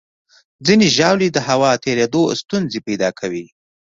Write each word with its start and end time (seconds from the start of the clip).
ځینې 0.65 0.87
ژاولې 0.97 1.27
د 1.31 1.37
هوا 1.47 1.71
تېرېدو 1.85 2.21
ستونزې 2.41 2.79
پیدا 2.87 3.09
کوي. 3.19 3.45